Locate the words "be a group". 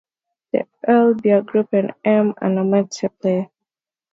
1.21-1.73